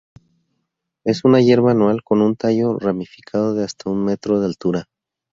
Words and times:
Es 1.05 1.25
una 1.25 1.41
hierba 1.41 1.69
anual 1.73 2.01
con 2.03 2.23
un 2.23 2.35
tallo 2.35 2.79
ramificado 2.79 3.53
de 3.53 3.63
hasta 3.63 3.91
un 3.91 4.03
metro 4.03 4.39
de 4.39 4.47
altura. 4.47 4.89